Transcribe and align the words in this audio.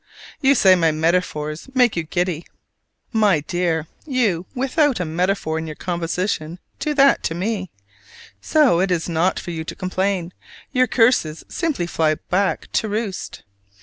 You 0.41 0.55
say 0.55 0.73
my 0.73 0.89
metaphors 0.89 1.69
make 1.75 1.95
you 1.95 2.01
giddy. 2.01 2.47
My 3.13 3.39
clear, 3.41 3.85
you, 4.07 4.47
without 4.55 4.99
a 4.99 5.05
metaphor 5.05 5.59
in 5.59 5.67
your 5.67 5.75
composition, 5.75 6.57
do 6.79 6.95
that 6.95 7.21
to 7.25 7.35
me! 7.35 7.69
So 8.41 8.79
it 8.79 8.89
is 8.89 9.07
not 9.07 9.39
for 9.39 9.51
you 9.51 9.63
to 9.63 9.75
complain; 9.75 10.33
your 10.71 10.87
curses 10.87 11.43
simply 11.49 11.85
fly 11.85 12.15
back 12.15 12.71
to 12.71 12.89
roost. 12.89 13.43